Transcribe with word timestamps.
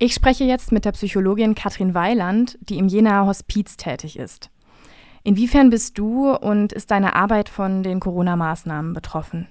Ich 0.00 0.14
spreche 0.14 0.44
jetzt 0.44 0.70
mit 0.70 0.84
der 0.84 0.92
Psychologin 0.92 1.56
Katrin 1.56 1.92
Weiland, 1.92 2.56
die 2.60 2.78
im 2.78 2.86
Jenaer 2.86 3.26
Hospiz 3.26 3.76
tätig 3.76 4.16
ist. 4.16 4.48
Inwiefern 5.24 5.70
bist 5.70 5.98
du 5.98 6.32
und 6.32 6.72
ist 6.72 6.92
deine 6.92 7.16
Arbeit 7.16 7.48
von 7.48 7.82
den 7.82 7.98
Corona-Maßnahmen 7.98 8.92
betroffen? 8.92 9.48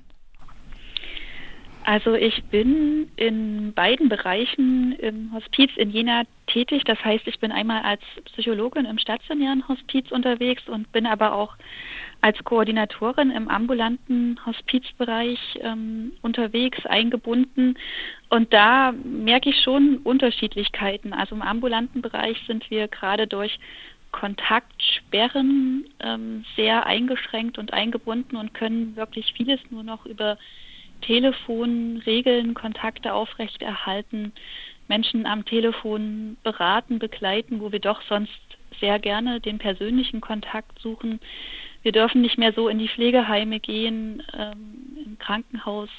Also 1.87 2.15
ich 2.15 2.43
bin 2.51 3.09
in 3.15 3.71
beiden 3.71 4.09
Bereichen 4.09 4.91
im 4.99 5.31
Hospiz 5.31 5.71
in 5.77 5.89
Jena 5.89 6.23
tätig. 6.47 6.83
Das 6.83 7.01
heißt, 7.01 7.25
ich 7.27 7.39
bin 7.39 7.53
einmal 7.53 7.81
als 7.81 8.01
Psychologin 8.25 8.83
im 8.83 8.97
stationären 8.97 9.65
Hospiz 9.69 10.11
unterwegs 10.11 10.67
und 10.67 10.91
bin 10.91 11.05
aber 11.05 11.31
auch 11.31 11.55
als 12.19 12.43
Koordinatorin 12.43 13.31
im 13.31 13.47
ambulanten 13.47 14.37
Hospizbereich 14.45 15.39
ähm, 15.61 16.11
unterwegs, 16.21 16.85
eingebunden. 16.85 17.77
Und 18.29 18.51
da 18.51 18.91
merke 18.91 19.51
ich 19.51 19.61
schon 19.61 19.99
Unterschiedlichkeiten. 19.99 21.13
Also 21.13 21.35
im 21.35 21.41
ambulanten 21.41 22.01
Bereich 22.01 22.37
sind 22.47 22.69
wir 22.69 22.89
gerade 22.89 23.27
durch 23.27 23.57
Kontaktsperren 24.11 25.85
ähm, 26.01 26.43
sehr 26.57 26.85
eingeschränkt 26.85 27.57
und 27.57 27.71
eingebunden 27.71 28.35
und 28.35 28.53
können 28.53 28.97
wirklich 28.97 29.31
vieles 29.37 29.61
nur 29.69 29.83
noch 29.83 30.05
über 30.05 30.37
Telefon 31.01 32.01
regeln, 32.05 32.53
Kontakte 32.53 33.13
aufrechterhalten, 33.13 34.33
Menschen 34.87 35.25
am 35.25 35.45
Telefon 35.45 36.37
beraten, 36.43 36.99
begleiten, 36.99 37.59
wo 37.59 37.71
wir 37.71 37.79
doch 37.79 38.01
sonst 38.03 38.39
sehr 38.79 38.99
gerne 38.99 39.39
den 39.39 39.57
persönlichen 39.57 40.21
Kontakt 40.21 40.79
suchen. 40.79 41.19
Wir 41.83 41.91
dürfen 41.91 42.21
nicht 42.21 42.37
mehr 42.37 42.53
so 42.53 42.69
in 42.69 42.79
die 42.79 42.89
Pflegeheime 42.89 43.59
gehen, 43.59 44.23
ähm, 44.37 44.97
im 45.05 45.19
Krankenhaus 45.19 45.89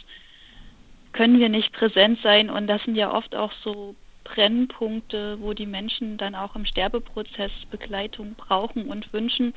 können 1.13 1.39
wir 1.39 1.49
nicht 1.49 1.73
präsent 1.73 2.21
sein 2.23 2.51
und 2.51 2.67
das 2.67 2.83
sind 2.85 2.95
ja 2.95 3.13
oft 3.13 3.35
auch 3.35 3.53
so 3.65 3.95
Brennpunkte, 4.25 5.41
wo 5.41 5.55
die 5.55 5.67
Menschen 5.67 6.19
dann 6.19 6.35
auch 6.35 6.55
im 6.55 6.67
Sterbeprozess 6.67 7.51
Begleitung 7.71 8.35
brauchen 8.35 8.87
und 8.89 9.13
wünschen. 9.13 9.55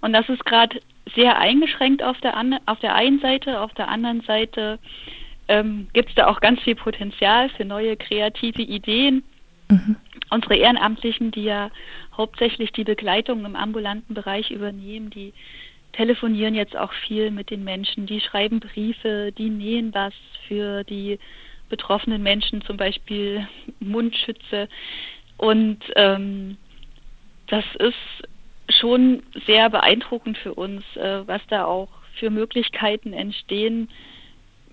Und 0.00 0.12
das 0.12 0.28
ist 0.28 0.44
gerade 0.44 0.80
sehr 1.14 1.38
eingeschränkt 1.38 2.02
auf 2.02 2.18
der, 2.20 2.34
auf 2.66 2.80
der 2.80 2.94
einen 2.94 3.20
Seite, 3.20 3.60
auf 3.60 3.72
der 3.74 3.88
anderen 3.88 4.20
Seite 4.22 4.78
ähm, 5.48 5.88
gibt 5.92 6.10
es 6.10 6.14
da 6.14 6.26
auch 6.26 6.40
ganz 6.40 6.60
viel 6.60 6.74
Potenzial 6.74 7.48
für 7.50 7.64
neue 7.64 7.96
kreative 7.96 8.62
Ideen. 8.62 9.22
Mhm. 9.68 9.96
Unsere 10.30 10.56
Ehrenamtlichen, 10.56 11.30
die 11.30 11.44
ja 11.44 11.70
hauptsächlich 12.16 12.72
die 12.72 12.84
Begleitung 12.84 13.44
im 13.44 13.56
ambulanten 13.56 14.14
Bereich 14.14 14.50
übernehmen, 14.50 15.10
die 15.10 15.32
telefonieren 15.92 16.54
jetzt 16.54 16.76
auch 16.76 16.92
viel 16.92 17.30
mit 17.30 17.50
den 17.50 17.64
Menschen, 17.64 18.06
die 18.06 18.20
schreiben 18.20 18.60
Briefe, 18.60 19.32
die 19.36 19.50
nähen 19.50 19.92
was 19.94 20.12
für 20.46 20.84
die 20.84 21.18
betroffenen 21.68 22.22
Menschen, 22.22 22.62
zum 22.62 22.76
Beispiel 22.76 23.46
Mundschütze. 23.80 24.68
Und 25.38 25.78
ähm, 25.96 26.56
das 27.46 27.64
ist 27.78 28.28
schon 28.78 29.22
sehr 29.46 29.70
beeindruckend 29.70 30.38
für 30.38 30.54
uns, 30.54 30.82
äh, 30.96 31.26
was 31.26 31.42
da 31.48 31.64
auch 31.64 31.88
für 32.18 32.30
Möglichkeiten 32.30 33.12
entstehen, 33.12 33.88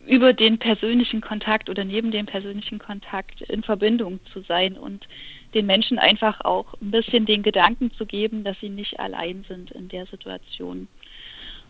über 0.06 0.34
den 0.34 0.60
persönlichen 0.60 1.22
Kontakt 1.22 1.70
oder 1.70 1.84
neben 1.84 2.12
dem 2.12 2.26
persönlichen 2.26 2.80
Kontakt 2.80 3.42
in 3.42 3.64
Verbindung 3.64 4.20
zu 4.32 4.42
sein 4.42 4.78
und 4.78 5.08
den 5.54 5.66
Menschen 5.66 5.98
einfach 5.98 6.42
auch 6.42 6.74
ein 6.82 6.92
bisschen 6.92 7.26
den 7.26 7.44
Gedanken 7.44 7.92
zu 7.92 8.06
geben, 8.06 8.44
dass 8.44 8.60
sie 8.60 8.70
nicht 8.70 9.00
allein 9.00 9.46
sind 9.48 9.72
in 9.72 9.90
der 9.90 10.06
Situation. 10.06 10.88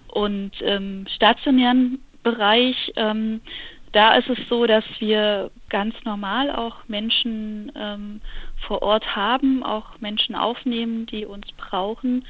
Und 0.08 0.60
im 0.62 1.06
stationären 1.08 2.00
Bereich 2.24 2.92
ähm, 2.96 3.42
da 3.96 4.16
ist 4.16 4.30
es 4.30 4.38
so, 4.50 4.66
dass 4.66 4.84
wir 5.00 5.52
ganz 5.70 5.96
normal 6.04 6.52
auch 6.52 6.76
Menschen 6.90 7.72
ähm, 7.78 8.20
vor 8.68 8.82
Ort 8.82 9.16
haben, 9.16 9.64
auch 9.64 10.02
Menschen 10.02 10.36
aufnehmen, 10.36 11.06
die 11.06 11.26
uns 11.26 11.48
brauchen. 11.54 12.26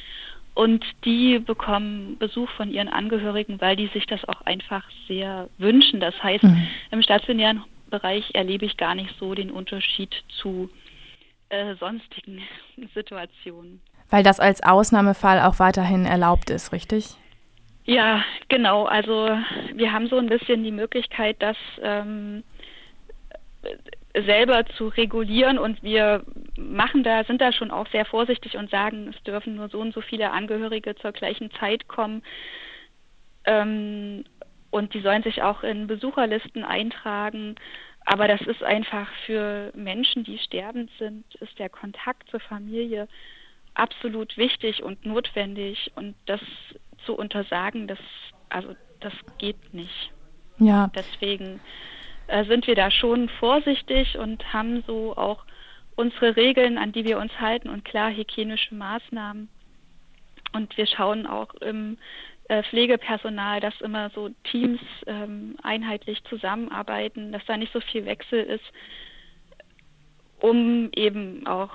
Und 0.53 0.85
die 1.05 1.39
bekommen 1.39 2.17
Besuch 2.19 2.49
von 2.51 2.71
ihren 2.71 2.87
Angehörigen, 2.87 3.59
weil 3.59 3.75
die 3.75 3.87
sich 3.87 4.05
das 4.05 4.23
auch 4.29 4.41
einfach 4.41 4.83
sehr 5.07 5.49
wünschen. 5.57 5.99
Das 5.99 6.13
heißt, 6.21 6.43
mhm. 6.43 6.67
im 6.91 7.01
stationären 7.01 7.63
Bereich 7.89 8.23
erlebe 8.35 8.65
ich 8.65 8.77
gar 8.77 8.93
nicht 8.93 9.15
so 9.19 9.33
den 9.33 9.49
Unterschied 9.49 10.13
zu 10.39 10.69
äh, 11.49 11.73
sonstigen 11.79 12.43
Situationen. 12.93 13.81
Weil 14.11 14.21
das 14.21 14.39
als 14.39 14.61
Ausnahmefall 14.61 15.41
auch 15.41 15.57
weiterhin 15.57 16.05
erlaubt 16.05 16.51
ist, 16.51 16.71
richtig? 16.71 17.17
Ja, 17.85 18.23
genau. 18.49 18.85
Also 18.85 19.37
wir 19.73 19.93
haben 19.93 20.07
so 20.07 20.17
ein 20.17 20.27
bisschen 20.27 20.63
die 20.63 20.71
Möglichkeit, 20.71 21.37
das 21.39 21.57
ähm, 21.81 22.43
selber 24.13 24.65
zu 24.77 24.87
regulieren 24.87 25.57
und 25.57 25.83
wir 25.83 26.23
machen 26.57 27.03
da, 27.03 27.23
sind 27.23 27.41
da 27.41 27.51
schon 27.51 27.71
auch 27.71 27.87
sehr 27.89 28.05
vorsichtig 28.05 28.57
und 28.57 28.69
sagen, 28.69 29.13
es 29.15 29.23
dürfen 29.23 29.55
nur 29.55 29.69
so 29.69 29.79
und 29.79 29.93
so 29.93 30.01
viele 30.01 30.31
Angehörige 30.31 30.95
zur 30.95 31.11
gleichen 31.11 31.51
Zeit 31.51 31.87
kommen. 31.87 32.23
Ähm, 33.45 34.23
und 34.71 34.93
die 34.93 35.01
sollen 35.01 35.23
sich 35.23 35.41
auch 35.41 35.63
in 35.63 35.87
Besucherlisten 35.87 36.63
eintragen. 36.63 37.55
Aber 38.05 38.27
das 38.27 38.41
ist 38.41 38.63
einfach 38.63 39.07
für 39.25 39.71
Menschen, 39.75 40.23
die 40.23 40.37
sterbend 40.37 40.91
sind, 40.99 41.23
ist 41.35 41.57
der 41.59 41.69
Kontakt 41.69 42.29
zur 42.29 42.39
Familie 42.39 43.07
absolut 43.73 44.37
wichtig 44.37 44.83
und 44.83 45.05
notwendig. 45.05 45.91
Und 45.95 46.15
das 46.25 46.41
zu 47.05 47.15
untersagen, 47.15 47.87
das, 47.87 47.99
also 48.49 48.75
das 48.99 49.13
geht 49.37 49.73
nicht. 49.73 50.11
Ja. 50.57 50.89
Deswegen 50.95 51.59
äh, 52.27 52.45
sind 52.45 52.67
wir 52.67 52.75
da 52.75 52.91
schon 52.91 53.29
vorsichtig 53.29 54.17
und 54.17 54.53
haben 54.53 54.83
so 54.87 55.15
auch 55.15 55.45
unsere 55.95 56.35
Regeln, 56.35 56.77
an 56.77 56.91
die 56.91 57.05
wir 57.05 57.17
uns 57.19 57.31
halten 57.39 57.69
und 57.69 57.85
klar 57.85 58.11
hygienische 58.11 58.75
Maßnahmen. 58.75 59.49
Und 60.53 60.77
wir 60.77 60.87
schauen 60.87 61.25
auch 61.25 61.53
im 61.55 61.97
äh, 62.47 62.63
Pflegepersonal, 62.63 63.59
dass 63.59 63.79
immer 63.81 64.09
so 64.11 64.29
Teams 64.51 64.79
ähm, 65.07 65.55
einheitlich 65.63 66.23
zusammenarbeiten, 66.25 67.31
dass 67.31 67.45
da 67.45 67.57
nicht 67.57 67.73
so 67.73 67.81
viel 67.81 68.05
Wechsel 68.05 68.39
ist, 68.39 68.63
um 70.39 70.89
eben 70.95 71.45
auch, 71.47 71.71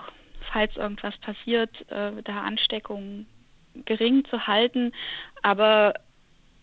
falls 0.53 0.77
irgendwas 0.77 1.17
passiert, 1.19 1.71
äh, 1.91 2.23
da 2.23 2.43
Ansteckungen 2.43 3.27
gering 3.85 4.25
zu 4.27 4.47
halten. 4.47 4.93
Aber 5.43 5.95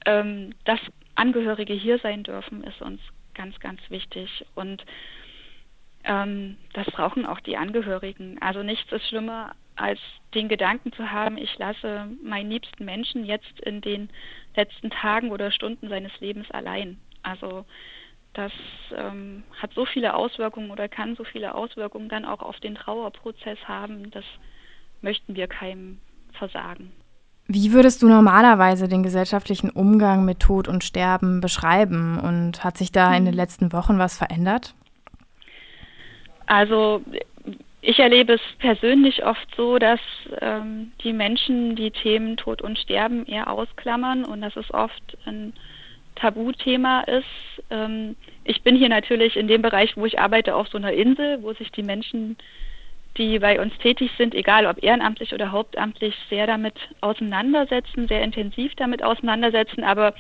ähm, 0.06 0.54
dass 0.66 0.80
Angehörige 1.16 1.74
hier 1.74 2.00
sein 2.00 2.24
dürfen, 2.24 2.64
ist 2.64 2.82
uns 2.82 3.02
ganz, 3.34 3.60
ganz 3.60 3.80
wichtig. 3.90 4.46
Und 4.56 4.86
ähm, 6.04 6.58
das 6.74 6.86
brauchen 6.88 7.26
auch 7.26 7.40
die 7.40 7.58
Angehörigen. 7.58 8.38
Also 8.42 8.64
nichts 8.64 8.92
ist 8.92 9.08
schlimmer, 9.08 9.56
als 9.76 10.00
den 10.34 10.48
Gedanken 10.48 10.92
zu 10.94 11.12
haben, 11.12 11.38
ich 11.38 11.56
lasse 11.58 12.08
meinen 12.24 12.50
liebsten 12.50 12.84
Menschen 12.86 13.26
jetzt 13.26 13.60
in 13.62 13.82
den 13.82 14.10
letzten 14.56 14.90
Tagen 14.90 15.32
oder 15.32 15.52
Stunden 15.52 15.88
seines 15.90 16.12
Lebens 16.20 16.50
allein. 16.52 17.00
Also 17.22 17.66
das 18.34 18.52
ähm, 18.96 19.44
hat 19.62 19.74
so 19.74 19.86
viele 19.86 20.14
Auswirkungen 20.16 20.72
oder 20.72 20.88
kann 20.88 21.16
so 21.16 21.24
viele 21.24 21.56
Auswirkungen 21.56 22.10
dann 22.10 22.26
auch 22.26 22.42
auf 22.42 22.60
den 22.60 22.76
Trauerprozess 22.76 23.58
haben. 23.68 24.12
Das 24.12 24.26
möchten 25.02 25.36
wir 25.36 25.48
keinem 25.48 26.00
versagen. 26.38 26.92
Wie 27.48 27.72
würdest 27.72 28.02
du 28.02 28.10
normalerweise 28.10 28.90
den 28.90 29.04
gesellschaftlichen 29.04 29.70
Umgang 29.70 30.26
mit 30.26 30.42
Tod 30.42 30.68
und 30.68 30.84
Sterben 30.84 31.40
beschreiben? 31.40 32.20
Und 32.20 32.64
hat 32.64 32.78
sich 32.78 32.92
da 32.92 33.16
in 33.16 33.24
den 33.24 33.34
hm. 33.34 33.38
letzten 33.38 33.74
Wochen 33.74 34.00
was 34.00 34.18
verändert? 34.18 34.74
Also 36.46 37.02
ich 37.82 38.00
erlebe 38.00 38.34
es 38.34 38.42
persönlich 38.60 39.24
oft 39.26 39.48
so, 39.56 39.78
dass 39.78 40.00
ähm, 40.42 40.92
die 41.04 41.14
Menschen 41.14 41.76
die 41.78 41.92
Themen 41.92 42.36
Tod 42.36 42.62
und 42.62 42.78
Sterben 42.80 43.26
eher 43.26 43.50
ausklammern 43.50 44.26
und 44.26 44.42
dass 44.42 44.56
es 44.58 44.74
oft 44.74 45.18
ein 45.26 45.54
Tabuthema 46.16 47.02
ist. 47.02 47.64
Ähm, 47.70 48.18
ich 48.44 48.62
bin 48.64 48.76
hier 48.76 48.90
natürlich 48.90 49.38
in 49.38 49.48
dem 49.48 49.62
Bereich, 49.62 49.96
wo 49.96 50.06
ich 50.06 50.20
arbeite, 50.20 50.56
auf 50.56 50.68
so 50.68 50.78
einer 50.78 50.92
Insel, 50.92 51.42
wo 51.44 51.54
sich 51.54 51.72
die 51.72 51.84
Menschen 51.84 52.38
die 53.18 53.40
bei 53.40 53.60
uns 53.60 53.76
tätig 53.80 54.12
sind, 54.18 54.36
egal 54.36 54.66
ob 54.66 54.84
ehrenamtlich 54.84 55.34
oder 55.34 55.52
hauptamtlich, 55.52 56.16
sehr 56.30 56.48
damit 56.48 56.76
auseinandersetzen, 57.02 58.08
sehr 58.08 58.24
intensiv 58.24 58.74
damit 58.76 59.04
auseinandersetzen. 59.04 59.84
Aber 59.84 60.14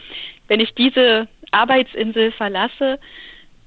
wenn 0.47 0.59
ich 0.59 0.73
diese 0.75 1.27
Arbeitsinsel 1.51 2.31
verlasse, 2.31 2.99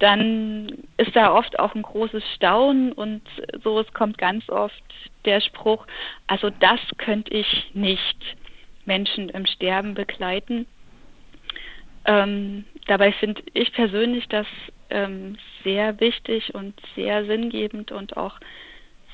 dann 0.01 0.69
ist 0.97 1.15
da 1.15 1.35
oft 1.35 1.59
auch 1.59 1.75
ein 1.75 1.83
großes 1.83 2.25
Staunen 2.35 2.93
und 2.93 3.23
so 3.63 3.79
es 3.81 3.93
kommt 3.93 4.17
ganz 4.17 4.49
oft 4.49 4.83
der 5.27 5.41
Spruch, 5.43 5.87
also 6.27 6.49
das 6.49 6.81
könnte 6.97 7.33
ich 7.33 7.71
nicht 7.75 8.17
Menschen 8.87 9.29
im 9.29 9.45
Sterben 9.45 9.95
begleiten. 9.95 10.67
Ähm, 12.07 12.65
dabei 12.87 13.13
finde 13.13 13.43
ich 13.53 13.73
persönlich 13.75 14.27
das 14.29 14.47
ähm, 14.89 15.37
sehr 15.65 16.01
wichtig 16.01 16.55
und 16.55 16.75
sehr 16.97 17.27
sinngebend 17.27 17.93
und 17.93 18.17
auch 18.17 18.41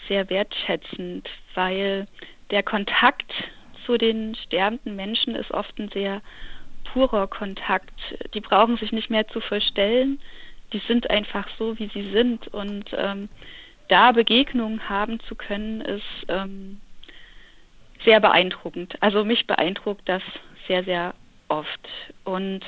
sehr 0.09 0.29
wertschätzend, 0.31 1.29
weil 1.55 2.07
der 2.51 2.63
Kontakt 2.63 3.33
zu 3.85 3.99
den 3.99 4.35
sterbenden 4.35 4.97
Menschen 4.97 5.35
ist 5.35 5.51
oft 5.53 5.79
ein 5.79 5.89
sehr 5.91 6.21
purer 6.93 7.27
Kontakt. 7.27 7.95
Die 8.35 8.41
brauchen 8.41 8.77
sich 8.77 8.93
nicht 8.93 9.11
mehr 9.11 9.27
zu 9.29 9.41
verstellen. 9.41 10.21
Die 10.73 10.81
sind 10.87 11.09
einfach 11.11 11.49
so, 11.59 11.79
wie 11.79 11.89
sie 11.89 12.11
sind. 12.11 12.49
Und 12.49 12.87
ähm, 12.97 13.29
da 13.89 14.13
Begegnungen 14.13 14.89
haben 14.89 15.21
zu 15.21 15.35
können, 15.35 15.81
ist 15.81 16.03
ähm, 16.29 16.81
sehr 18.05 18.21
beeindruckend. 18.21 18.97
Also 19.01 19.25
mich 19.25 19.47
beeindruckt 19.47 20.09
das 20.09 20.23
sehr, 20.67 20.85
sehr 20.85 21.15
oft. 21.49 21.89
Und 22.25 22.61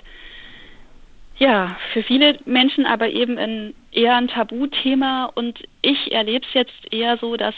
ja, 1.39 1.77
für 1.93 2.03
viele 2.03 2.39
Menschen 2.45 2.87
aber 2.87 3.09
eben 3.09 3.39
ein, 3.39 3.75
eher 3.99 4.17
ein 4.17 4.29
Tabuthema 4.29 5.25
und 5.35 5.59
ich 5.83 6.13
erlebe 6.13 6.47
es 6.47 6.55
jetzt 6.55 6.93
eher 6.93 7.19
so, 7.19 7.37
dass 7.37 7.55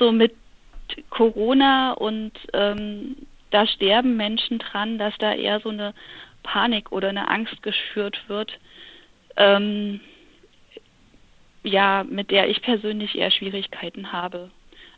so 0.00 0.10
mit 0.10 0.34
Corona 1.10 1.92
und 1.92 2.32
ähm, 2.52 3.16
da 3.50 3.64
sterben 3.68 4.16
Menschen 4.16 4.58
dran, 4.58 4.98
dass 4.98 5.16
da 5.18 5.32
eher 5.32 5.60
so 5.60 5.68
eine 5.68 5.94
Panik 6.42 6.90
oder 6.90 7.08
eine 7.08 7.28
Angst 7.28 7.62
geschürt 7.62 8.18
wird, 8.26 8.58
ähm, 9.36 10.00
ja, 11.62 12.04
mit 12.08 12.32
der 12.32 12.48
ich 12.50 12.60
persönlich 12.60 13.16
eher 13.16 13.30
Schwierigkeiten 13.30 14.12
habe. 14.12 14.50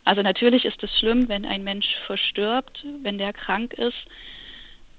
Also 0.04 0.22
natürlich 0.22 0.64
ist 0.64 0.82
es 0.82 0.98
schlimm, 0.98 1.28
wenn 1.28 1.44
ein 1.44 1.64
Mensch 1.64 1.86
verstirbt, 2.06 2.82
wenn 3.02 3.18
der 3.18 3.34
krank 3.34 3.74
ist, 3.74 4.06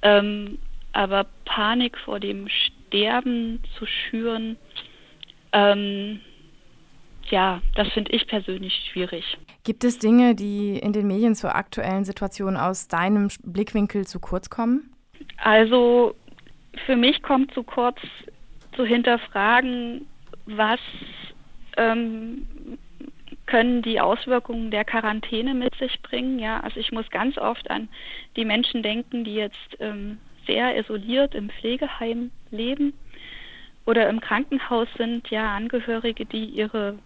ähm, 0.03 0.59
aber 0.93 1.25
Panik 1.45 1.97
vor 1.97 2.19
dem 2.19 2.47
Sterben 2.47 3.63
zu 3.77 3.87
schüren, 3.87 4.57
ähm, 5.51 6.19
ja, 7.29 7.61
das 7.75 7.87
finde 7.89 8.11
ich 8.11 8.27
persönlich 8.27 8.73
schwierig. 8.91 9.37
Gibt 9.63 9.83
es 9.83 9.99
Dinge, 9.99 10.33
die 10.33 10.77
in 10.79 10.93
den 10.93 11.07
Medien 11.07 11.35
zur 11.35 11.55
aktuellen 11.55 12.05
Situation 12.05 12.55
aus 12.55 12.87
deinem 12.87 13.29
Blickwinkel 13.43 14.07
zu 14.07 14.19
kurz 14.19 14.49
kommen? 14.49 14.93
Also 15.37 16.15
für 16.85 16.95
mich 16.95 17.21
kommt 17.21 17.53
zu 17.53 17.63
kurz 17.63 17.97
zu 18.75 18.85
hinterfragen, 18.85 20.07
was 20.45 20.79
ähm, 21.75 22.47
können 23.45 23.81
die 23.81 23.99
Auswirkungen 23.99 24.71
der 24.71 24.85
Quarantäne 24.85 25.53
mit 25.53 25.75
sich 25.75 26.01
bringen. 26.01 26.39
Ja, 26.39 26.59
also 26.61 26.79
ich 26.79 26.91
muss 26.91 27.09
ganz 27.09 27.37
oft 27.37 27.69
an 27.69 27.89
die 28.35 28.45
Menschen 28.45 28.83
denken, 28.83 29.23
die 29.23 29.35
jetzt 29.35 29.77
ähm, 29.79 30.17
sehr 30.45 30.77
isoliert 30.77 31.35
im 31.35 31.49
Pflegeheim 31.49 32.31
leben 32.51 32.93
oder 33.87 34.09
im 34.09 34.19
Krankenhaus 34.19 34.89
sind, 34.97 35.29
ja, 35.29 35.55
Angehörige, 35.55 36.25
die 36.25 36.43
ihre 36.43 36.99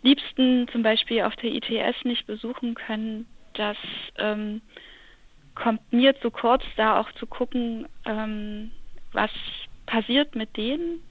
Liebsten 0.00 0.66
zum 0.72 0.82
Beispiel 0.82 1.22
auf 1.22 1.36
der 1.36 1.52
ITS 1.52 2.04
nicht 2.04 2.26
besuchen 2.26 2.74
können, 2.74 3.26
das 3.52 3.76
ähm, 4.16 4.62
kommt 5.54 5.92
mir 5.92 6.18
zu 6.20 6.30
kurz, 6.30 6.64
da 6.76 6.98
auch 6.98 7.12
zu 7.12 7.26
gucken, 7.26 7.86
ähm, 8.06 8.70
was 9.12 9.30
passiert 9.84 10.34
mit 10.34 10.56
denen, 10.56 11.02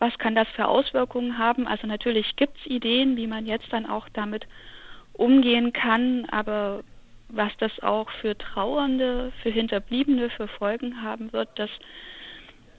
was 0.00 0.18
kann 0.18 0.34
das 0.34 0.48
für 0.48 0.66
Auswirkungen 0.66 1.38
haben. 1.38 1.68
Also 1.68 1.86
natürlich 1.86 2.34
gibt 2.34 2.58
es 2.58 2.66
Ideen, 2.66 3.16
wie 3.16 3.28
man 3.28 3.46
jetzt 3.46 3.72
dann 3.72 3.86
auch 3.86 4.08
damit 4.14 4.48
umgehen 5.12 5.72
kann, 5.72 6.26
aber 6.30 6.82
was 7.28 7.52
das 7.58 7.72
auch 7.84 8.10
für 8.20 8.36
Trauernde, 8.36 9.32
für 9.42 9.50
Hinterbliebene, 9.50 10.28
für 10.30 10.48
Folgen 10.48 11.02
haben 11.02 11.32
wird, 11.32 11.50
das 11.54 11.70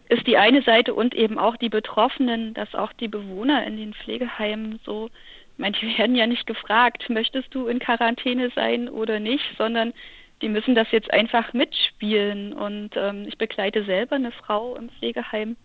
ist 0.09 0.25
die 0.25 0.37
eine 0.37 0.63
Seite 0.63 0.93
und 0.93 1.13
eben 1.13 1.37
auch 1.37 1.55
die 1.55 1.69
Betroffenen, 1.69 2.53
dass 2.55 2.73
auch 2.73 2.91
die 2.93 3.07
Bewohner 3.07 3.65
in 3.65 3.77
den 3.77 3.93
Pflegeheimen 3.93 4.79
so 4.83 5.09
manche 5.57 5.85
werden 5.97 6.15
ja 6.15 6.27
nicht 6.27 6.47
gefragt, 6.47 7.09
möchtest 7.09 7.53
du 7.53 7.67
in 7.67 7.79
Quarantäne 7.79 8.49
sein 8.55 8.89
oder 8.89 9.19
nicht, 9.19 9.45
sondern 9.57 9.93
die 10.41 10.49
müssen 10.49 10.73
das 10.73 10.89
jetzt 10.91 11.11
einfach 11.13 11.53
mitspielen. 11.53 12.53
Und 12.53 12.91
ähm, 12.95 13.25
ich 13.27 13.37
begleite 13.37 13.83
selber 13.83 14.15
eine 14.15 14.31
Frau 14.31 14.75
im 14.75 14.89
Pflegeheim. 14.89 15.57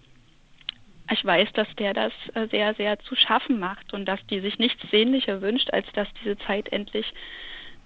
Ich 1.11 1.25
weiß, 1.25 1.53
dass 1.53 1.69
der 1.77 1.95
das 1.95 2.13
äh, 2.35 2.47
sehr, 2.49 2.75
sehr 2.75 2.99
zu 2.99 3.15
schaffen 3.15 3.59
macht 3.59 3.95
und 3.95 4.07
dass 4.07 4.25
die 4.27 4.41
sich 4.41 4.59
nichts 4.59 4.83
sehnlicher 4.91 5.41
wünscht, 5.43 5.71
als 5.73 5.87
dass 5.93 6.09
diese 6.23 6.37
Zeit 6.39 6.71
endlich 6.73 7.07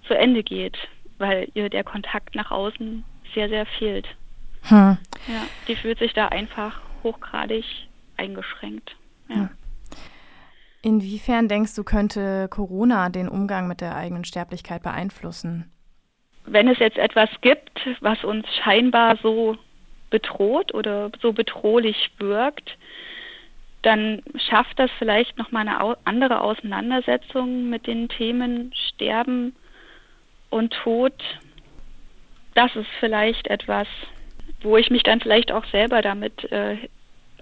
zu 0.07 0.13
Ende 0.13 0.41
geht, 0.41 0.77
weil 1.19 1.49
ihr 1.53 1.69
der 1.69 1.83
Kontakt 1.83 2.35
nach 2.35 2.51
außen 2.51 3.03
sehr, 3.33 3.49
sehr 3.49 3.65
fehlt. 3.65 4.07
Hm. 4.63 4.97
Ja, 5.27 5.43
die 5.67 5.75
fühlt 5.75 5.99
sich 5.99 6.13
da 6.13 6.27
einfach 6.27 6.81
hochgradig 7.03 7.65
eingeschränkt. 8.17 8.95
Ja. 9.29 9.35
Hm. 9.35 9.49
Inwiefern 10.81 11.49
denkst 11.49 11.75
du, 11.75 11.83
könnte 11.83 12.47
Corona 12.49 13.09
den 13.09 13.27
Umgang 13.27 13.67
mit 13.67 13.81
der 13.81 13.97
eigenen 13.97 14.23
Sterblichkeit 14.23 14.81
beeinflussen? 14.81 15.69
Wenn 16.45 16.69
es 16.69 16.79
jetzt 16.79 16.97
etwas 16.97 17.29
gibt, 17.41 17.81
was 17.99 18.23
uns 18.23 18.47
scheinbar 18.63 19.17
so 19.17 19.57
bedroht 20.09 20.73
oder 20.73 21.11
so 21.21 21.33
bedrohlich 21.33 22.11
wirkt, 22.17 22.77
dann 23.81 24.21
schafft 24.49 24.79
das 24.79 24.89
vielleicht 24.97 25.37
nochmal 25.37 25.67
eine 25.67 25.97
andere 26.05 26.41
Auseinandersetzung 26.41 27.69
mit 27.69 27.87
den 27.87 28.09
Themen 28.09 28.73
Sterben 28.73 29.55
und 30.49 30.73
Tod. 30.73 31.13
Das 32.55 32.75
ist 32.75 32.89
vielleicht 32.99 33.47
etwas, 33.47 33.87
wo 34.61 34.77
ich 34.77 34.89
mich 34.89 35.03
dann 35.03 35.21
vielleicht 35.21 35.51
auch 35.51 35.65
selber 35.65 36.01
damit 36.01 36.51
äh, 36.51 36.77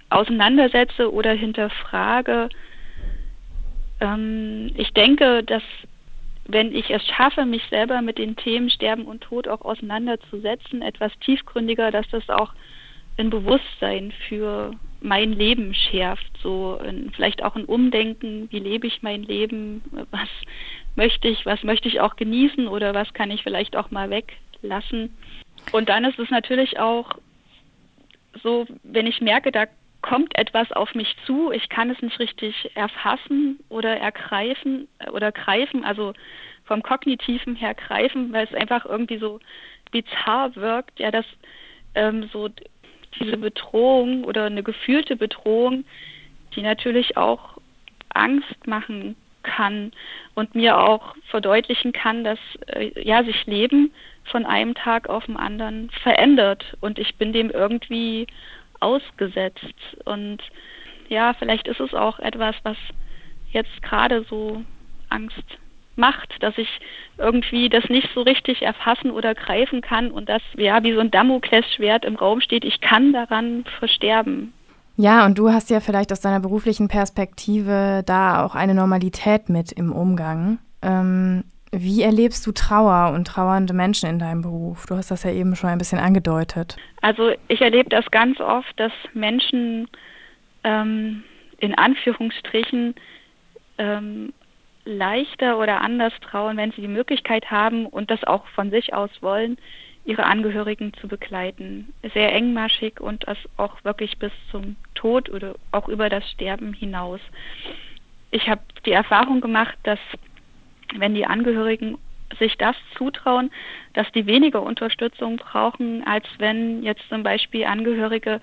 auseinandersetze 0.09 1.11
oder 1.11 1.31
hinterfrage, 1.31 2.49
ähm, 3.99 4.71
ich 4.75 4.93
denke, 4.93 5.43
dass 5.43 5.63
wenn 6.47 6.73
ich 6.73 6.89
es 6.89 7.05
schaffe, 7.05 7.45
mich 7.45 7.63
selber 7.69 8.01
mit 8.01 8.17
den 8.17 8.35
Themen 8.35 8.69
Sterben 8.69 9.05
und 9.05 9.21
Tod 9.21 9.47
auch 9.47 9.61
auseinanderzusetzen, 9.61 10.81
etwas 10.81 11.11
tiefgründiger, 11.19 11.91
dass 11.91 12.07
das 12.09 12.29
auch 12.29 12.53
ein 13.17 13.29
Bewusstsein 13.29 14.13
für 14.27 14.71
mein 15.01 15.33
Leben 15.33 15.73
schärft, 15.73 16.31
so 16.41 16.79
ein, 16.83 17.11
vielleicht 17.13 17.43
auch 17.43 17.55
ein 17.55 17.65
Umdenken, 17.65 18.47
wie 18.51 18.59
lebe 18.59 18.87
ich 18.87 19.01
mein 19.01 19.23
Leben, 19.23 19.81
was 20.11 20.29
möchte 20.95 21.27
ich, 21.27 21.45
was 21.45 21.63
möchte 21.63 21.87
ich 21.87 21.99
auch 21.99 22.15
genießen 22.15 22.67
oder 22.67 22.93
was 22.93 23.13
kann 23.13 23.29
ich 23.29 23.43
vielleicht 23.43 23.75
auch 23.75 23.91
mal 23.91 24.09
weglassen. 24.09 25.15
Und 25.71 25.89
dann 25.89 26.05
ist 26.05 26.19
es 26.19 26.29
natürlich 26.29 26.79
auch 26.79 27.11
so, 28.43 28.65
wenn 28.83 29.07
ich 29.07 29.21
merke, 29.21 29.51
da 29.51 29.65
kommt 30.01 30.37
etwas 30.37 30.71
auf 30.71 30.93
mich 30.95 31.15
zu, 31.25 31.51
ich 31.51 31.69
kann 31.69 31.89
es 31.89 32.01
nicht 32.01 32.19
richtig 32.19 32.71
erfassen 32.75 33.59
oder 33.69 33.97
ergreifen 33.97 34.87
oder 35.11 35.31
greifen, 35.31 35.83
also 35.83 36.13
vom 36.65 36.83
kognitiven 36.83 37.55
her 37.55 37.73
greifen, 37.73 38.31
weil 38.31 38.45
es 38.45 38.53
einfach 38.53 38.85
irgendwie 38.85 39.17
so 39.17 39.39
bizarr 39.91 40.55
wirkt, 40.55 40.99
ja, 40.99 41.11
dass 41.11 41.25
ähm, 41.95 42.29
so 42.31 42.49
diese 43.19 43.37
Bedrohung 43.37 44.23
oder 44.23 44.45
eine 44.45 44.63
gefühlte 44.63 45.15
Bedrohung, 45.15 45.85
die 46.55 46.61
natürlich 46.61 47.17
auch 47.17 47.57
Angst 48.09 48.67
machen 48.67 49.15
kann 49.43 49.91
und 50.35 50.55
mir 50.55 50.77
auch 50.77 51.15
verdeutlichen 51.29 51.93
kann, 51.93 52.23
dass 52.23 52.39
äh, 52.67 52.91
ja 53.01 53.23
sich 53.23 53.45
Leben 53.45 53.93
von 54.31 54.45
einem 54.45 54.75
Tag 54.75 55.09
auf 55.09 55.25
den 55.25 55.37
anderen 55.37 55.89
verändert 56.03 56.77
und 56.81 56.99
ich 56.99 57.15
bin 57.15 57.33
dem 57.33 57.49
irgendwie 57.49 58.27
ausgesetzt. 58.79 59.73
Und 60.05 60.39
ja, 61.09 61.33
vielleicht 61.33 61.67
ist 61.67 61.79
es 61.79 61.93
auch 61.93 62.19
etwas, 62.19 62.55
was 62.63 62.77
jetzt 63.51 63.81
gerade 63.81 64.25
so 64.29 64.63
Angst 65.09 65.43
macht, 65.95 66.35
dass 66.41 66.57
ich 66.57 66.69
irgendwie 67.17 67.69
das 67.69 67.85
nicht 67.89 68.09
so 68.13 68.21
richtig 68.21 68.61
erfassen 68.61 69.11
oder 69.11 69.33
greifen 69.33 69.81
kann 69.81 70.11
und 70.11 70.29
das 70.29 70.41
ja 70.55 70.83
wie 70.83 70.93
so 70.93 70.99
ein 70.99 71.11
Damoklesschwert 71.11 72.05
im 72.05 72.15
Raum 72.15 72.41
steht, 72.41 72.63
ich 72.63 72.81
kann 72.81 73.13
daran 73.13 73.65
versterben. 73.79 74.53
Ja, 74.95 75.25
und 75.25 75.37
du 75.37 75.51
hast 75.51 75.69
ja 75.69 75.79
vielleicht 75.79 76.11
aus 76.11 76.21
deiner 76.21 76.39
beruflichen 76.39 76.87
Perspektive 76.87 78.03
da 78.05 78.43
auch 78.43 78.55
eine 78.55 78.73
Normalität 78.73 79.47
mit 79.47 79.71
im 79.71 79.91
Umgang. 79.91 80.57
Ähm, 80.81 81.43
wie 81.79 82.01
erlebst 82.01 82.45
du 82.45 82.51
Trauer 82.51 83.13
und 83.13 83.25
trauernde 83.25 83.73
Menschen 83.73 84.09
in 84.09 84.19
deinem 84.19 84.41
Beruf? 84.41 84.85
Du 84.85 84.95
hast 84.95 85.11
das 85.11 85.23
ja 85.23 85.31
eben 85.31 85.55
schon 85.55 85.69
ein 85.69 85.77
bisschen 85.77 85.99
angedeutet. 85.99 86.77
Also 87.01 87.31
ich 87.47 87.61
erlebe 87.61 87.89
das 87.89 88.09
ganz 88.11 88.39
oft, 88.39 88.79
dass 88.79 88.91
Menschen 89.13 89.87
ähm, 90.63 91.23
in 91.59 91.75
Anführungsstrichen 91.75 92.95
ähm, 93.77 94.33
leichter 94.85 95.59
oder 95.59 95.81
anders 95.81 96.13
trauen, 96.21 96.57
wenn 96.57 96.71
sie 96.71 96.81
die 96.81 96.87
Möglichkeit 96.87 97.51
haben 97.51 97.85
und 97.85 98.09
das 98.09 98.23
auch 98.23 98.47
von 98.47 98.71
sich 98.71 98.93
aus 98.93 99.09
wollen, 99.21 99.57
ihre 100.05 100.23
Angehörigen 100.23 100.93
zu 100.93 101.07
begleiten. 101.07 101.93
Sehr 102.13 102.33
engmaschig 102.33 103.01
und 103.01 103.27
das 103.27 103.37
auch 103.57 103.83
wirklich 103.83 104.17
bis 104.17 104.31
zum 104.51 104.77
Tod 104.95 105.29
oder 105.29 105.55
auch 105.71 105.89
über 105.89 106.09
das 106.09 106.29
Sterben 106.31 106.73
hinaus. 106.73 107.19
Ich 108.31 108.47
habe 108.49 108.61
die 108.85 108.91
Erfahrung 108.91 109.41
gemacht, 109.41 109.77
dass 109.83 109.99
wenn 110.95 111.15
die 111.15 111.25
Angehörigen 111.25 111.97
sich 112.39 112.57
das 112.57 112.75
zutrauen, 112.97 113.51
dass 113.93 114.11
die 114.11 114.25
weniger 114.25 114.61
Unterstützung 114.61 115.37
brauchen, 115.37 116.05
als 116.05 116.25
wenn 116.39 116.83
jetzt 116.83 117.07
zum 117.09 117.23
Beispiel 117.23 117.65
Angehörige 117.65 118.41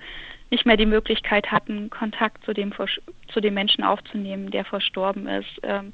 nicht 0.51 0.65
mehr 0.65 0.77
die 0.77 0.85
Möglichkeit 0.85 1.51
hatten, 1.51 1.89
Kontakt 1.89 2.43
zu 2.45 2.53
dem, 2.53 2.73
zu 3.27 3.41
dem 3.41 3.53
Menschen 3.53 3.83
aufzunehmen, 3.83 4.51
der 4.51 4.65
verstorben 4.65 5.27
ist. 5.27 5.59
Ähm, 5.63 5.93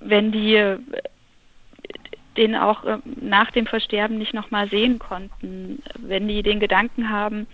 wenn 0.00 0.32
die 0.32 0.54
äh, 0.54 0.78
den 2.36 2.54
auch 2.54 2.84
äh, 2.84 2.98
nach 3.20 3.50
dem 3.50 3.66
Versterben 3.66 4.18
nicht 4.18 4.34
nochmal 4.34 4.68
sehen 4.68 4.98
konnten, 4.98 5.82
wenn 5.98 6.28
die 6.28 6.42
den 6.42 6.60
Gedanken 6.60 7.10
haben, 7.10 7.46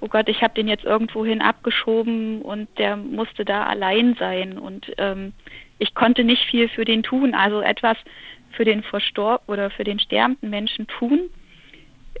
oh 0.00 0.08
Gott, 0.08 0.28
ich 0.28 0.42
habe 0.42 0.54
den 0.54 0.68
jetzt 0.68 0.84
irgendwohin 0.84 1.42
abgeschoben 1.42 2.42
und 2.42 2.68
der 2.78 2.96
musste 2.96 3.44
da 3.44 3.64
allein 3.64 4.14
sein 4.18 4.58
und 4.58 4.92
ähm, 4.98 5.32
ich 5.78 5.94
konnte 5.94 6.24
nicht 6.24 6.44
viel 6.44 6.68
für 6.68 6.84
den 6.84 7.02
tun. 7.02 7.34
Also 7.34 7.60
etwas 7.60 7.96
für 8.52 8.64
den 8.64 8.82
verstorb 8.82 9.42
oder 9.46 9.70
für 9.70 9.84
den 9.84 9.98
sterbenden 9.98 10.50
Menschen 10.50 10.86
tun, 10.86 11.30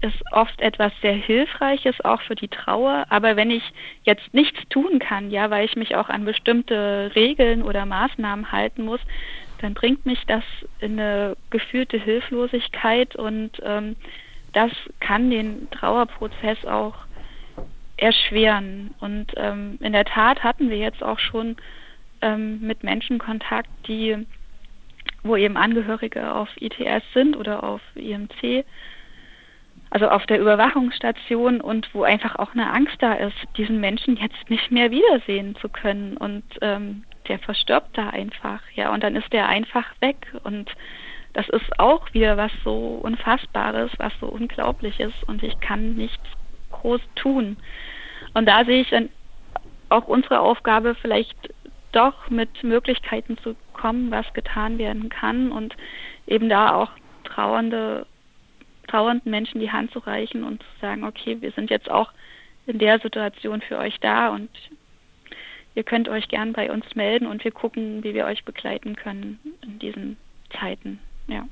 ist 0.02 0.22
oft 0.32 0.60
etwas 0.60 0.92
sehr 1.02 1.12
Hilfreiches, 1.12 2.00
auch 2.04 2.22
für 2.22 2.34
die 2.34 2.48
Trauer. 2.48 3.04
Aber 3.10 3.36
wenn 3.36 3.50
ich 3.50 3.62
jetzt 4.04 4.32
nichts 4.32 4.58
tun 4.70 4.98
kann, 4.98 5.30
ja, 5.30 5.50
weil 5.50 5.64
ich 5.66 5.76
mich 5.76 5.96
auch 5.96 6.08
an 6.08 6.24
bestimmte 6.24 7.10
Regeln 7.14 7.62
oder 7.62 7.84
Maßnahmen 7.84 8.50
halten 8.50 8.84
muss, 8.84 9.00
dann 9.60 9.74
bringt 9.74 10.06
mich 10.06 10.20
das 10.26 10.44
in 10.80 10.98
eine 10.98 11.36
gefühlte 11.50 11.98
Hilflosigkeit 11.98 13.14
und 13.14 13.60
ähm, 13.62 13.96
das 14.52 14.70
kann 15.00 15.30
den 15.30 15.68
Trauerprozess 15.70 16.64
auch 16.64 16.94
erschweren. 18.00 18.94
Und 19.00 19.32
ähm, 19.36 19.78
in 19.80 19.92
der 19.92 20.04
Tat 20.04 20.42
hatten 20.42 20.70
wir 20.70 20.78
jetzt 20.78 21.02
auch 21.02 21.18
schon 21.18 21.56
ähm, 22.22 22.60
mit 22.60 22.82
Menschen 22.82 23.18
Kontakt, 23.18 23.68
die, 23.86 24.26
wo 25.22 25.36
eben 25.36 25.56
Angehörige 25.56 26.34
auf 26.34 26.48
ITS 26.56 27.04
sind 27.14 27.36
oder 27.36 27.62
auf 27.62 27.80
IMC, 27.94 28.64
also 29.90 30.08
auf 30.08 30.24
der 30.26 30.40
Überwachungsstation 30.40 31.60
und 31.60 31.92
wo 31.94 32.04
einfach 32.04 32.36
auch 32.36 32.52
eine 32.52 32.72
Angst 32.72 32.96
da 33.00 33.14
ist, 33.14 33.36
diesen 33.56 33.80
Menschen 33.80 34.16
jetzt 34.16 34.48
nicht 34.48 34.70
mehr 34.70 34.90
wiedersehen 34.90 35.56
zu 35.56 35.68
können. 35.68 36.16
Und 36.16 36.44
ähm, 36.62 37.04
der 37.28 37.38
verstirbt 37.40 37.98
da 37.98 38.10
einfach, 38.10 38.60
ja, 38.74 38.92
und 38.92 39.02
dann 39.02 39.16
ist 39.16 39.32
der 39.32 39.48
einfach 39.48 39.86
weg. 40.00 40.32
Und 40.44 40.70
das 41.32 41.48
ist 41.48 41.78
auch 41.78 42.12
wieder 42.14 42.36
was 42.36 42.52
so 42.64 43.00
Unfassbares, 43.02 43.90
was 43.98 44.12
so 44.20 44.26
Unglaubliches. 44.26 45.12
Und 45.26 45.42
ich 45.42 45.58
kann 45.60 45.94
nichts 45.94 46.22
groß 46.80 47.00
tun. 47.14 47.56
Und 48.34 48.46
da 48.46 48.64
sehe 48.64 48.82
ich 48.82 48.90
dann 48.90 49.08
auch 49.88 50.06
unsere 50.06 50.40
Aufgabe 50.40 50.94
vielleicht 50.94 51.36
doch 51.92 52.30
mit 52.30 52.62
Möglichkeiten 52.62 53.36
zu 53.38 53.56
kommen, 53.72 54.10
was 54.10 54.32
getan 54.34 54.78
werden 54.78 55.08
kann 55.08 55.50
und 55.50 55.74
eben 56.26 56.48
da 56.48 56.74
auch 56.74 56.90
trauernde, 57.24 58.06
trauernden 58.86 59.30
Menschen 59.30 59.60
die 59.60 59.72
Hand 59.72 59.92
zu 59.92 59.98
reichen 60.00 60.44
und 60.44 60.62
zu 60.62 60.68
sagen, 60.80 61.04
okay, 61.04 61.38
wir 61.40 61.50
sind 61.52 61.70
jetzt 61.70 61.90
auch 61.90 62.12
in 62.66 62.78
der 62.78 63.00
Situation 63.00 63.60
für 63.60 63.78
euch 63.78 63.98
da 64.00 64.28
und 64.28 64.48
ihr 65.74 65.82
könnt 65.82 66.08
euch 66.08 66.28
gern 66.28 66.52
bei 66.52 66.70
uns 66.70 66.84
melden 66.94 67.26
und 67.26 67.42
wir 67.44 67.50
gucken, 67.50 68.04
wie 68.04 68.14
wir 68.14 68.26
euch 68.26 68.44
begleiten 68.44 68.96
können 68.96 69.38
in 69.62 69.78
diesen 69.78 70.16
Zeiten. 70.60 71.00
Ja. 71.26 71.46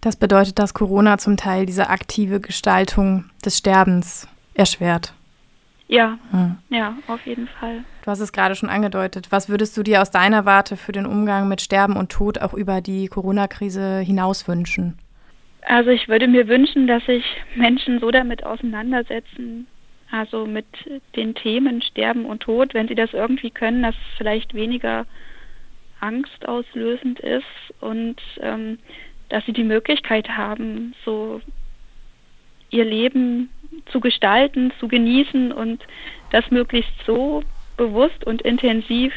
Das 0.00 0.16
bedeutet, 0.16 0.58
dass 0.58 0.74
Corona 0.74 1.18
zum 1.18 1.36
Teil 1.36 1.66
diese 1.66 1.88
aktive 1.88 2.40
Gestaltung 2.40 3.28
des 3.44 3.58
Sterbens 3.58 4.28
erschwert. 4.58 5.14
Ja, 5.88 6.18
hm. 6.32 6.56
ja, 6.68 6.98
auf 7.06 7.24
jeden 7.26 7.48
Fall. 7.48 7.82
Du 8.04 8.10
hast 8.10 8.20
es 8.20 8.32
gerade 8.32 8.54
schon 8.54 8.68
angedeutet. 8.68 9.28
Was 9.30 9.48
würdest 9.48 9.74
du 9.76 9.82
dir 9.82 10.02
aus 10.02 10.10
deiner 10.10 10.44
Warte 10.44 10.76
für 10.76 10.92
den 10.92 11.06
Umgang 11.06 11.48
mit 11.48 11.62
Sterben 11.62 11.96
und 11.96 12.10
Tod 12.10 12.38
auch 12.40 12.52
über 12.52 12.82
die 12.82 13.06
Corona-Krise 13.06 14.00
hinaus 14.00 14.46
wünschen? 14.46 14.98
Also 15.62 15.90
ich 15.90 16.08
würde 16.08 16.28
mir 16.28 16.46
wünschen, 16.46 16.86
dass 16.86 17.04
sich 17.06 17.24
Menschen 17.54 18.00
so 18.00 18.10
damit 18.10 18.44
auseinandersetzen, 18.44 19.66
also 20.10 20.46
mit 20.46 20.66
den 21.16 21.34
Themen 21.34 21.80
Sterben 21.80 22.26
und 22.26 22.40
Tod, 22.40 22.74
wenn 22.74 22.88
sie 22.88 22.94
das 22.94 23.14
irgendwie 23.14 23.50
können, 23.50 23.82
dass 23.82 23.94
es 23.94 24.18
vielleicht 24.18 24.52
weniger 24.52 25.06
angstauslösend 26.00 27.20
ist 27.20 27.44
und 27.80 28.16
ähm, 28.40 28.78
dass 29.30 29.44
sie 29.46 29.52
die 29.52 29.64
Möglichkeit 29.64 30.28
haben, 30.28 30.94
so 31.04 31.40
ihr 32.70 32.84
Leben 32.84 33.50
zu 33.90 34.00
gestalten, 34.00 34.72
zu 34.78 34.88
genießen 34.88 35.52
und 35.52 35.82
das 36.30 36.50
möglichst 36.50 36.92
so 37.06 37.42
bewusst 37.76 38.24
und 38.24 38.42
intensiv, 38.42 39.12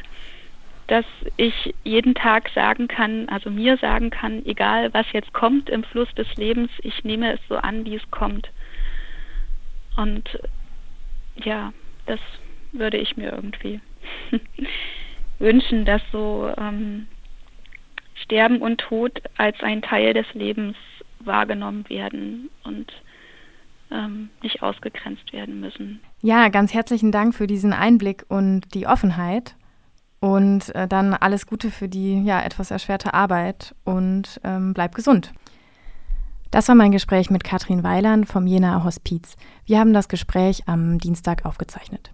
dass 0.88 1.06
ich 1.38 1.74
jeden 1.84 2.16
Tag 2.16 2.50
sagen 2.54 2.88
kann, 2.88 3.30
also 3.30 3.50
mir 3.50 3.78
sagen 3.78 4.10
kann, 4.10 4.46
egal 4.46 4.94
was 4.94 5.06
jetzt 5.14 5.34
kommt 5.34 5.70
im 5.70 5.84
Fluss 5.84 6.14
des 6.16 6.28
Lebens, 6.36 6.70
ich 6.82 7.04
nehme 7.04 7.34
es 7.34 7.40
so 7.48 7.56
an, 7.58 7.86
wie 7.86 7.96
es 7.96 8.12
kommt. 8.12 8.50
Und 9.98 10.40
ja, 11.36 11.72
das 12.06 12.20
würde 12.72 12.98
ich 12.98 13.16
mir 13.18 13.32
irgendwie 13.32 13.80
wünschen, 15.40 15.86
dass 15.86 16.02
so 16.12 16.54
ähm, 16.58 17.08
Sterben 18.16 18.62
und 18.62 18.80
Tod 18.80 19.22
als 19.38 19.62
ein 19.62 19.82
Teil 19.82 20.14
des 20.14 20.26
Lebens 20.34 20.76
wahrgenommen 21.20 21.88
werden 21.90 22.50
und 22.64 22.92
ähm, 23.92 24.30
nicht 24.42 24.64
ausgegrenzt 24.64 25.34
werden 25.34 25.60
müssen. 25.60 26.00
Ja, 26.22 26.50
ganz 26.50 26.74
herzlichen 26.74 27.12
Dank 27.12 27.36
für 27.36 27.48
diesen 27.48 27.74
Einblick 27.74 28.26
und 28.28 28.74
die 28.74 28.88
Offenheit. 28.88 29.56
Und 30.20 30.74
äh, 30.76 30.88
dann 30.88 31.16
alles 31.16 31.48
Gute 31.48 31.72
für 31.72 31.90
die 31.90 32.24
ja 32.24 32.42
etwas 32.44 32.70
erschwerte 32.70 33.16
Arbeit 33.16 33.74
und 33.84 34.40
ähm, 34.44 34.74
bleib 34.74 34.94
gesund. 34.94 35.34
Das 36.52 36.68
war 36.68 36.76
mein 36.76 36.92
Gespräch 36.92 37.32
mit 37.32 37.44
Katrin 37.44 37.84
Weiland 37.84 38.28
vom 38.28 38.46
Jenaer 38.46 38.84
Hospiz. 38.84 39.36
Wir 39.66 39.80
haben 39.80 39.94
das 39.94 40.10
Gespräch 40.10 40.68
am 40.68 41.00
Dienstag 41.00 41.46
aufgezeichnet. 41.46 42.12